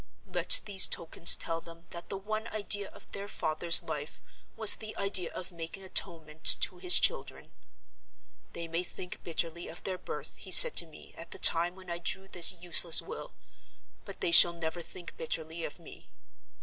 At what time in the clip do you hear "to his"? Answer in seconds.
6.61-6.99